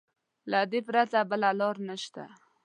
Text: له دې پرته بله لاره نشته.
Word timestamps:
له 0.51 0.59
دې 0.71 0.79
پرته 0.87 1.19
بله 1.29 1.49
لاره 1.59 1.81
نشته. 1.89 2.23